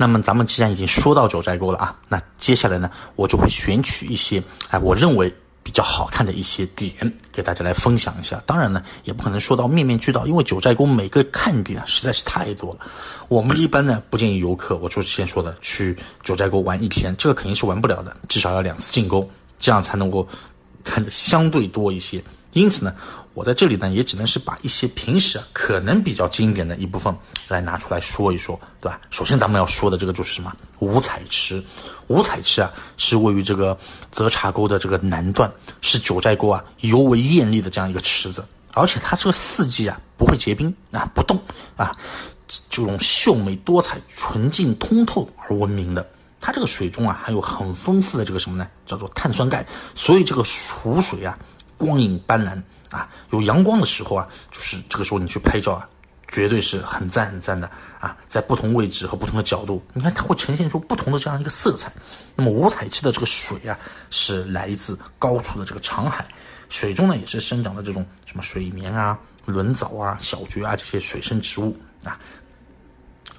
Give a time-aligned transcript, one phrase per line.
[0.00, 5.30] 那么咱们既然已经说到九寨沟了啊，那接下来呢，我就会选取一些哎，我认为
[5.62, 6.90] 比较好看的一些点
[7.30, 8.42] 给大家来分享一下。
[8.46, 12.80] 当然呢，也不可能说到面面俱到，因为九寨沟每个看点啊实在是太多了。
[13.28, 15.94] 我们一般呢不建议游客，我就先说的去
[16.24, 19.28] 九寨沟玩一天，这个肯定是玩不了的，至少要两次进沟，
[19.58, 20.26] 这样才能够
[20.82, 22.24] 看的相对多一些。
[22.54, 22.94] 因此呢。
[23.32, 27.16] 我在这里呢，也只能是把一些平时啊可能比较经典的一部分
[27.46, 29.00] 来拿出来说一说，对吧？
[29.10, 31.62] 首先咱们要说的这个就是什么五彩池。
[32.08, 33.78] 五彩池啊是位于这个
[34.10, 38.44] 泽茶沟的这个南段，是九寨沟啊尤为艳丽的这样一个池子，
[38.74, 41.40] 而且它这个四季啊不会结冰啊不动
[41.76, 41.96] 啊，
[42.68, 46.04] 这种秀美多彩、纯净通透而闻名的。
[46.40, 48.66] 它这个水中啊含有很丰富的这个什么呢？
[48.86, 50.42] 叫做碳酸钙，所以这个
[50.82, 51.38] 湖水啊。
[51.80, 52.62] 光影斑斓
[52.94, 55.88] 啊，有阳光的时候啊，就是这个时候你去拍照啊，
[56.28, 58.14] 绝对是很赞很赞的啊！
[58.28, 61.90] 在不同位置和不同的角度，你看它会呈现出不同的这样一个色彩。
[62.36, 63.78] 那么五彩池的这个水啊，
[64.10, 66.26] 是来自高处的这个长海，
[66.68, 72.20] 水中呢也是生长的这种什么水绵啊、轮藻啊、小蕨啊这些水生植物啊，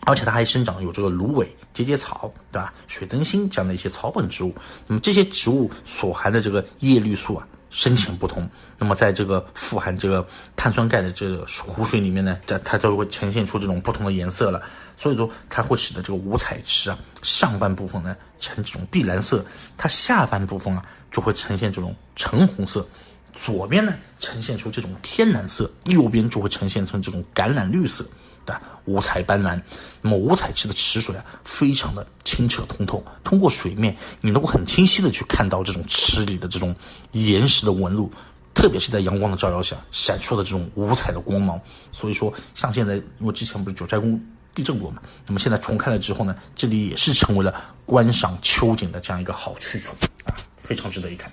[0.05, 2.73] 而且它还生长有这个芦苇、节节草，对吧？
[2.87, 4.55] 水灯芯这样的一些草本植物。
[4.87, 7.47] 那么这些植物所含的这个叶绿素啊。
[7.71, 10.23] 深浅不同，那么在这个富含这个
[10.55, 14.61] 碳酸钙的这个湖水里面呢，它它就会呈现出这种不同的颜色了。
[14.97, 19.43] 所以说，它会使得这个五彩池啊上半部分呢呈这种碧蓝色，
[19.77, 22.85] 它下半部分啊就会呈现这种橙红色，
[23.33, 28.05] 左边呢呈现出这种天蓝色，右边就会呈现成这种橄榄绿色。
[28.45, 29.61] 的五彩斑斓，
[30.01, 33.03] 那么五彩池的池水啊，非常的清澈通透。
[33.23, 36.75] 通过水面，你能够很清晰的去看到这种池里的这种
[37.11, 38.11] 岩石的纹路，
[38.53, 41.59] 特别是在阳光的照耀下，闪烁的这种五彩的光芒。
[41.91, 44.07] 所以说，像现在，因为之前不是九寨沟
[44.53, 47.53] 地震过嘛，那么现在重开了之后呢，这里也是成为了
[47.85, 51.31] 观赏秋景的这样一个好去处啊，非常值得一看。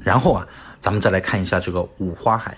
[0.00, 0.46] 然后啊，
[0.80, 2.56] 咱们再来看一下这个五花海。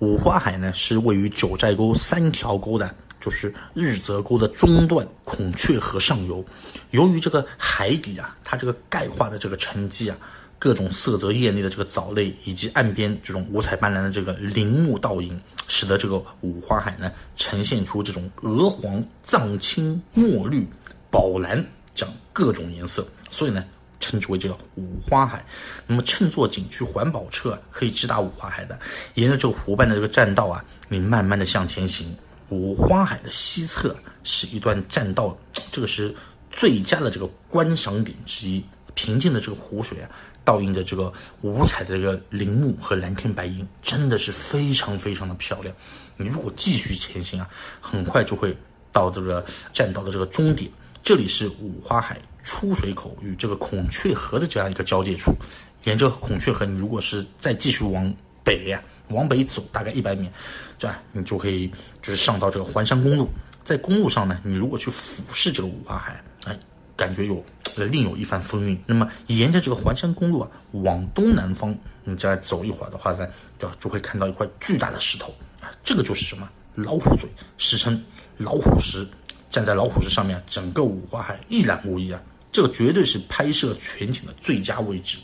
[0.00, 6.42] 五花海呢，是位于九寨沟三条沟的，就是日泽沟的中段孔雀河上游。
[6.90, 10.16] 由于这个海底啊，它这个钙化的这个沉积啊，
[10.58, 15.38] 各种色泽艳丽的这个藻类，以及岸边这种五彩斑斓的这个林木倒影，
[15.68, 20.66] 使得这个五花海呢，呈现出这种鹅黄、藏青、墨绿、
[21.10, 21.62] 宝蓝
[21.94, 23.06] 这样各种颜色。
[23.28, 23.62] 所以呢。
[24.00, 25.44] 称之为这个五花海，
[25.86, 28.76] 那么乘坐景区环保车可以直达五花海的。
[29.14, 32.16] 沿着这个湖畔的这个栈道啊，你慢慢的向前行。
[32.48, 33.94] 五花海的西侧
[34.24, 35.38] 是一段栈道，
[35.70, 36.12] 这个是
[36.50, 38.64] 最佳的这个观赏点之一。
[38.94, 40.10] 平静的这个湖水啊，
[40.44, 41.12] 倒映着这个
[41.42, 45.72] 五彩的这个林木和蓝天白云，真的是非常非常的漂亮。
[46.16, 47.48] 你如果继续前行啊，
[47.80, 48.54] 很快就会
[48.90, 50.68] 到这个栈道的这个终点。
[51.10, 52.16] 这里是五花海。
[52.44, 55.34] 出水口与这个孔雀河的这样一个交界处，
[55.82, 60.30] 沿着孔雀河，你如果是再继续往北呀，往北走大概一百米，
[60.78, 61.68] 这样你就可以
[62.00, 63.28] 就是上到这个环山公路。
[63.64, 66.56] 在公路上呢，你如果去俯视这个五花海，哎，
[66.94, 67.44] 感觉有
[67.90, 68.80] 另有一番风韵。
[68.86, 73.26] 那么沿着这个环山公路啊，往东南方，你再走一会儿的话呢，
[73.58, 77.28] 就就会看到一块巨大的石头啊，这个就是什么老虎嘴，
[77.58, 78.00] 史称
[78.36, 79.04] 老虎石。
[79.50, 82.22] 站在老虎石上面，整个五花海一览无遗啊！
[82.52, 85.18] 这个绝对是拍摄全景的最佳位置。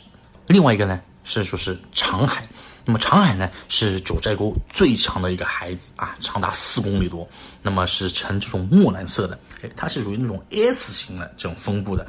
[0.47, 2.47] 另外一个呢是说是长海，
[2.85, 7.27] 那么长海呢是九寨沟最长的一个海子啊，长达四公里多，
[7.61, 12.05] 那么是呈这种墨蓝色的，哎，它是属于那种 S 型的这种分布的。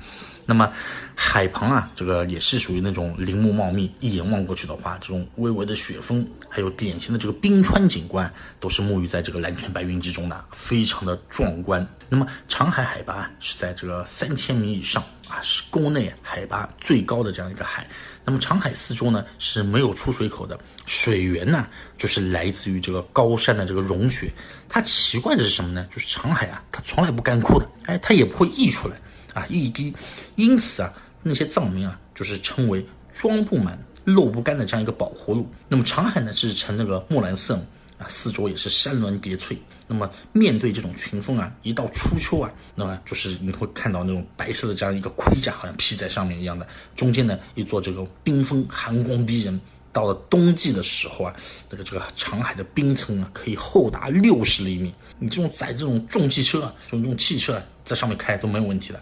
[0.50, 0.72] 那么
[1.14, 11.86] 海旁啊，这个也是属于那种林木茂密，一眼望过去的话，这种微微的雪峰，还有典型的这个冰川景观，都是沐浴在这个蓝天白云之中的，非常的壮观。
[12.08, 17.86] 那么长海海拔是在这个三千米以上啊，是沟内海拔最高的这样一个海。
[18.24, 21.66] 那么长海四周呢是没有出水口的，水源呢
[21.98, 24.32] 就是来自于这个高山的这个融雪。
[24.66, 25.86] 它奇怪的是什么呢？
[25.94, 28.96] 就是长海啊，它从来不干枯的，哎，它也不会溢出来。
[29.38, 29.94] 啊，一滴，
[30.34, 30.92] 因此啊，
[31.22, 35.48] 那些藏民啊，就是称为装不满、漏不干的这样一个宝葫芦。
[35.68, 37.54] 那么长海呢，是呈那个墨蓝色
[37.98, 39.56] 啊，四周也是山峦叠翠。
[39.86, 46.66] 那么面对这种群峰啊，一到初秋啊，那么就是你会看到那种白色的这样一个盔甲，好像披在上面一样的。
[46.96, 49.60] 中间呢，一座这个冰峰，寒光逼人。
[49.90, 51.34] 到了冬季的时候啊，
[51.68, 54.92] 这个这个长海的冰层啊，可以厚达六十厘米。
[55.18, 59.00] 你这种载这种重汽车，这种这种汽车啊在上面开都没有问题的。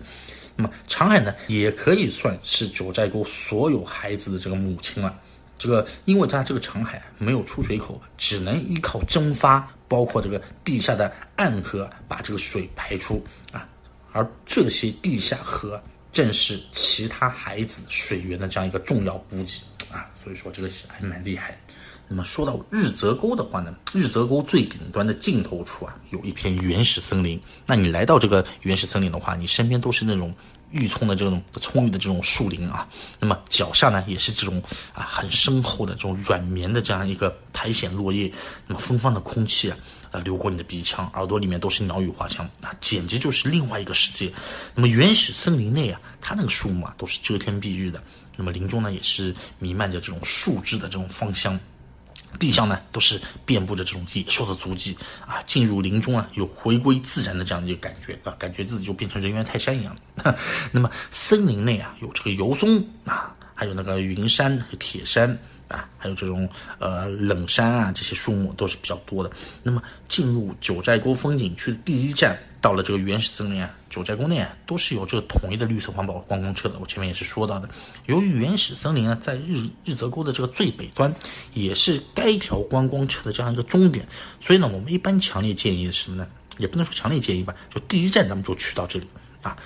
[0.55, 5.21] 那么长海呢，也可以算是九寨沟所有孩子的这个母亲了。
[5.59, 13.67] 这个，因为它这个长海没有出水口，只能依靠蒸发，包括这个地下的暗河把这个水排出啊。
[14.13, 15.83] 而这些地下河
[16.13, 19.61] 正是其他孩子水源的这样一个重要补给
[19.95, 21.59] 啊，所以说这个还蛮厉害。
[22.09, 27.41] 那么说到日泽沟的话呢，日泽沟最顶端的尽头处啊，有一片原始森林。
[27.67, 30.33] 那你来到这个原始森林的话，你身边都是那种
[30.71, 32.87] 郁葱的这种葱郁的这种树林啊。
[33.19, 34.63] 那么脚下呢，也是这种
[34.95, 38.33] 啊很深厚的这种软绵的这样一个苔藓落叶。
[38.69, 39.77] 那么芬芳的空气啊，
[40.25, 44.33] 流过你的鼻腔，耳朵里面都是鸟语花香啊，简直就是另外一个世界。
[44.77, 48.01] 那么原始森林内啊，它那个树木啊都是遮天蔽日的。
[48.37, 51.59] 那么林中呢，也是弥漫着这种树枝的这种芳香。
[52.39, 54.97] 地上呢都是遍布着这种野兽的足迹
[55.27, 59.97] 啊，进入林中啊有回归自然的这样的一个感觉啊，感觉自己就变成人猿泰山一样。
[60.71, 65.39] 那么森林内啊有这个油松啊，还有那个云杉和铁杉。
[65.69, 66.49] 啊，还有这种
[66.79, 69.31] 呃冷杉啊，这些树木都是比较多的。
[69.63, 76.79] 那么进入九寨沟风景区的第一站，到了这个原始森林啊，九寨沟内啊，都是有这个统一的绿色环保观光车的。
[76.79, 77.69] 我前面也是说到的，
[78.07, 81.13] 由于原始森林啊，在日日泽沟的这个最北端，
[81.55, 84.07] 也是该条观光车的这样一个终点，
[84.41, 86.27] 所以呢，我们一般强烈建议什么呢？
[86.59, 89.07] 也不能说强烈建议吧，就第一站咱们就去到这里
[89.43, 89.57] 啊，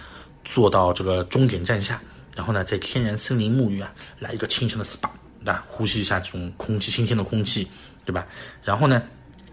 [0.45, 2.01] 坐到这个终点站下，
[2.35, 5.11] 然后呢，在天然森林沐浴啊，来一个清晨的 SPA。
[5.41, 7.67] 那呼吸一下这种空气，新鲜的空气，
[8.05, 8.27] 对吧？
[8.63, 9.03] 然后呢，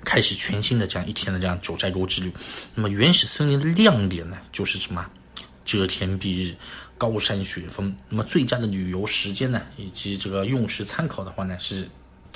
[0.03, 2.31] 开始全新的这样一天的这样九寨沟之旅。
[2.75, 5.09] 那么原始森林的亮点呢，就是什么？
[5.65, 6.55] 遮天蔽日，
[6.97, 7.95] 高山雪峰。
[8.09, 11.87] 那么最佳的旅游时间呢，以及这个用时参考的话呢，是。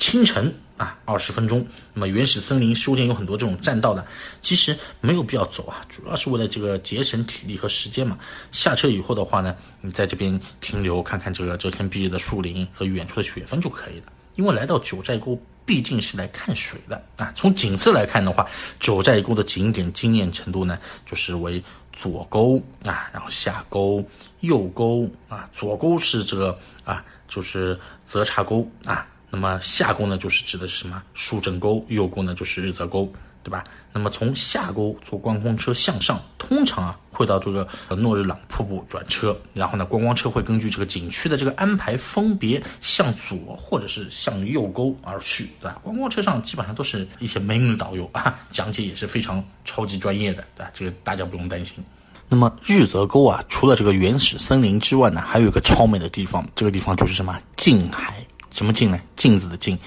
[0.02, 1.64] 清晨啊，二十分钟。
[1.94, 4.04] 那么原始森林修建有很多这种栈道的，
[4.40, 8.18] 其实没有必要走啊，主要是为了这个节省体力和时间嘛。
[8.50, 14.06] 下车以后的话呢，你在这边停留看看这个遮天蔽日的树林和远处的雪峰就可以了。
[14.34, 17.32] 因为来到九寨沟毕竟是来看水的啊。
[17.36, 18.44] 从景色来看的话，
[18.80, 21.62] 九寨沟的景点惊艳程度呢，就是为
[21.92, 24.04] 左沟啊，然后下沟、
[24.40, 29.06] 右沟啊，左沟是这个啊，就是泽茶沟啊。
[29.34, 31.02] 那么下沟呢，就是指的是什么？
[31.14, 33.10] 树正沟，右沟呢就是日泽沟，
[33.42, 33.64] 对吧？
[33.90, 45.78] 那么从下沟坐观光车向上，通常啊会到这个诺日朗瀑布转车，然后呢观光车会根据这个景区的这个安排，分别向左或者是向右沟而去，对吧？
[45.82, 50.70] 观光车上基本上都是一些美女导游啊，讲解也是非常超级专业的，对吧？
[50.74, 51.82] 这个大家不用担心。
[52.28, 57.38] 那么日泽沟啊，除了这个原始森林之外呢，还有一个超美的地方，这个地方就是什么？
[57.56, 58.22] 静海。
[58.52, 59.00] 什么镜呢？
[59.16, 59.78] 镜子的镜，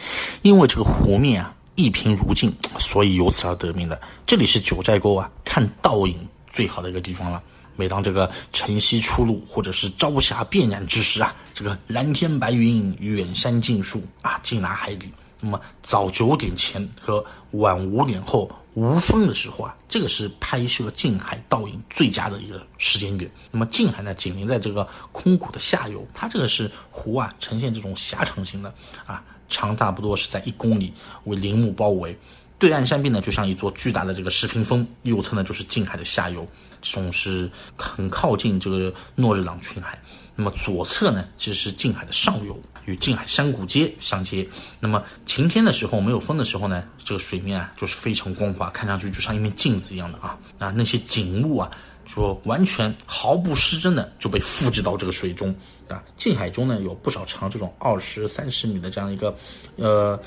[0.41, 3.99] 因为这个湖面啊一平如镜，所以由此而得名的。
[4.25, 6.17] 这里是九寨沟啊看倒影
[6.51, 7.41] 最好的一个地方了。
[7.77, 15.11] 每当这个晨曦初露或者是朝霞遍染之时啊，这个蓝天白云、远山近树啊，尽拿海底。
[15.39, 23.29] 那么早九点前和晚五点后无风的时候啊，这个是拍摄近海倒影最佳的一个时间点。
[23.51, 28.73] 那么近海呢，紧邻在这个空谷的下游，它这个是湖啊，呈现这种狭长型的
[29.05, 30.93] 啊，长差不多是在一公里，
[31.25, 32.17] 为林木包围。
[32.57, 36.47] 对岸山壁呢，就像一座巨大的这个石屏风，右侧呢就是近海的下游，
[36.81, 39.99] 这种是很靠近这个诺日朗群海。
[40.35, 42.59] 那么左侧呢，其实是近海的上游。
[42.85, 44.47] 与静海山谷街相接，
[44.79, 50.37] 那么晴天的时候没有风的时候呢，这个水面啊就是非常光滑，看上去就像一面镜子一样的啊。
[50.57, 51.71] 那那些景物啊，
[52.05, 55.53] 说完全毫不失真的就被复制到这个水中
[55.87, 56.03] 啊。
[56.15, 59.35] 近海中呢有不少长这种二十三十米的这样一个，
[59.77, 60.19] 呃，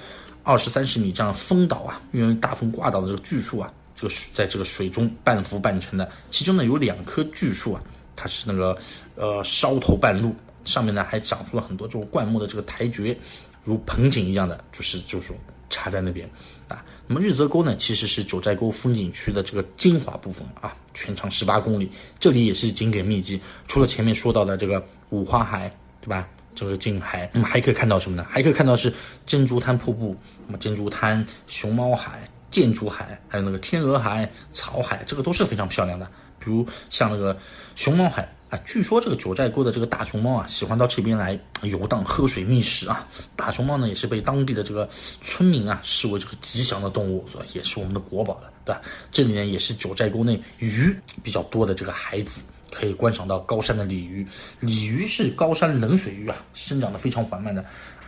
[0.43, 7.83] 二十三十米这样风岛啊，因为大风刮倒的这个巨树啊，这个在这个水中半浮半沉的，其中呢有两棵巨树啊，
[8.17, 8.77] 它是那个
[9.15, 10.35] 呃梢头半露。
[10.69, 13.19] 上面呢还长出了很多这种灌木的这个台蕨，
[13.65, 15.33] 如盆景一样的，就是就是
[15.71, 16.29] 插在那边
[16.69, 16.85] 啊。
[17.07, 23.41] 那么日泽沟呢，其实是九寨沟风景区的这个精华部分啊，全长十八公里，这里也是景点密集。
[23.67, 26.29] 除了前面说到的这个五花海，对吧？
[26.55, 28.27] 这个近海，那么还可以看到什么呢？
[28.29, 28.93] 还可以看到是
[29.25, 30.15] 珍珠滩瀑布，
[30.47, 36.07] 那么珍珠滩、熊猫海、建筑海，还有那个天鹅海、草海，这个都是非常漂亮的。
[36.39, 37.35] 比如像那个
[37.75, 38.29] 熊猫海。
[38.51, 43.07] 啊，据说这个九寨沟的这个大熊猫啊，喜欢到这边来游荡、喝水觅食啊。
[43.37, 44.89] 大熊猫呢，也是被当地的这个
[45.21, 48.81] 村民啊视为这个吉祥的动物，是吧也是我们的国宝的，对吧？
[49.13, 52.41] 这里呢，也是九寨沟内鱼比较多的这个海子，
[52.71, 54.27] 可以观赏到高山的鲤鱼。
[54.61, 57.63] 鲤鱼是高山冷水鱼啊，生长的非常缓慢的，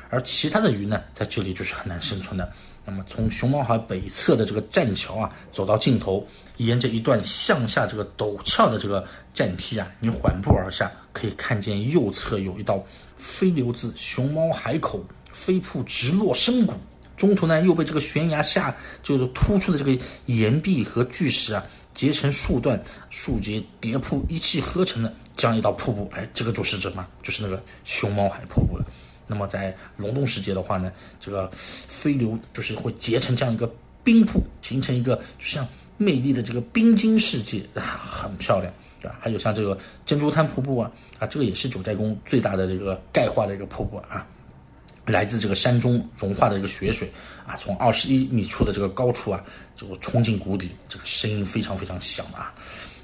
[0.09, 2.51] 而其他的鱼呢，在这里就是很难生存的。
[2.85, 6.27] 那么从熊猫海北侧的这个栈桥啊，走到尽头。
[6.57, 12.85] 沿着一段向下这个陡峭的这个栈梯啊，你缓步而下，可以看见右侧有一道
[13.17, 16.75] 飞流自熊猫海口飞瀑直落深谷，
[17.17, 27.09] 中途呢又被这个悬崖下就是突出的这个岩壁和巨石啊结成数段，数节叠瀑一气呵成的这样一道瀑布，哎，这个就是什么？
[27.23, 28.85] 就是那个熊猫海瀑布了。
[29.31, 33.73] 那么在隆冬时节的话呢，这个飞流就是会结成这样一个
[34.03, 35.65] 冰瀑，形成一个就像
[35.97, 39.17] 魅力的这个冰晶世界，啊，很漂亮，对吧？
[39.21, 44.27] 还有像这个珍珠滩瀑布啊，啊，这个也是九寨沟最大的这个钙化的一个瀑布啊。
[45.07, 47.11] 来自这个山中融化的这个雪水
[47.47, 49.45] 啊，从二十一米处的这个高处啊，
[49.77, 52.53] 就冲进谷底，这个声音非常非常响啊。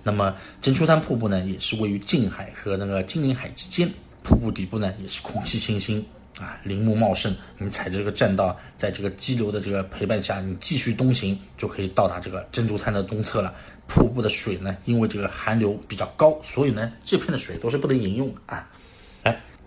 [0.02, 3.88] 那么珍珠滩瀑布呢，也是位于近海和那个金陵海之间，
[4.26, 6.04] 瀑布底部呢也是空气清新
[6.36, 7.32] 啊，林木茂盛。
[7.58, 13.54] 你踩着这个栈道，在这个激流的这个陪伴下，你继续东行，就可以到达这个珍珠滩的东侧了。
[13.86, 18.68] 瀑布的水呢，因为这个寒流比较高，所以呢，这片的水都是不能饮用的啊。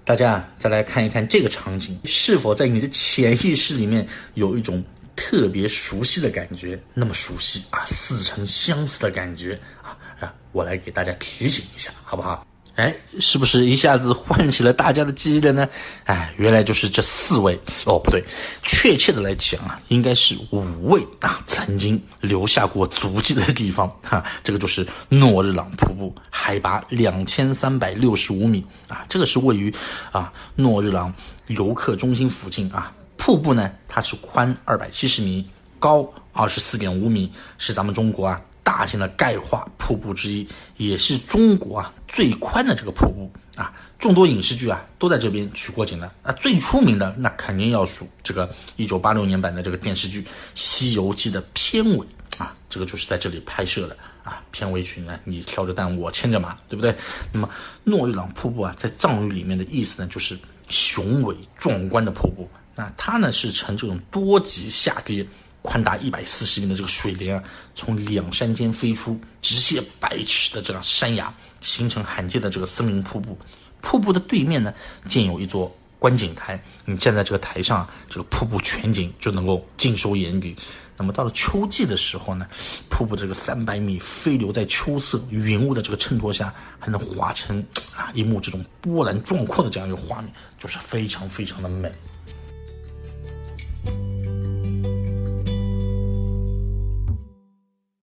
[0.04, 4.84] 大家再来看一看这个场景，是否在你的潜意识里面有一种
[5.16, 6.78] 特别熟悉的感觉？
[6.94, 10.34] 那么熟悉啊，似曾相识的感觉啊啊！
[10.52, 12.46] 我来给大家提醒一下，好不好？
[12.80, 15.68] 哎，是不是一下子唤起了大家的记忆了呢？
[16.06, 18.24] 哎，原来就是这四位哦，不对，
[18.64, 24.24] 确切的来讲啊，应该是五位啊，曾经留下过足迹的地方哈。
[24.46, 29.74] 这个就是诺日朗瀑布，海拔两千三百六十五米啊，这个是位于
[30.14, 31.14] 啊诺日朗
[31.48, 32.94] 游客中心附近啊。
[33.18, 35.46] 瀑布呢，它是宽二百七十米，
[35.80, 38.40] 高二十四点五米，是咱们中国啊。
[38.70, 40.48] 大型的钙化瀑布之一，
[40.78, 43.74] 也是中国啊最宽的这个瀑布啊。
[43.98, 46.32] 众多影视剧啊都在这边取过景的啊。
[46.34, 50.22] 最出名的那肯定要数这个一九八六年版的这个电视剧
[50.54, 52.06] 《西游记》的片尾
[52.38, 54.40] 啊，这个就是在这里拍摄的啊。
[54.52, 56.96] 片尾曲呢，你挑着担，我牵着马，对不对？
[57.34, 57.50] 那么
[57.84, 60.38] 诺日朗瀑布啊，在藏语里面的意思呢，就是
[60.70, 62.48] 雄伟壮观的瀑布。
[62.76, 65.26] 那它呢是呈这种多级下跌。
[65.62, 67.44] 宽达一百四十米的这个水帘啊，
[67.76, 73.38] 从两山间飞出，直泻百尺的这个山崖，形成罕见的这个森林瀑布。
[73.82, 74.74] 瀑布的对面呢，
[75.08, 80.56] 建有一座观景台，你站在这个台上，这个瀑布全景就能够尽收眼底。
[80.98, 82.46] 那么到了秋季的时候呢，
[82.90, 87.64] 瀑布这个三百米飞流在秋色云雾的这个衬托下，还能画成
[87.96, 91.90] 啊一幕这种波澜壮阔的这样一个画面，就是非常非常的美。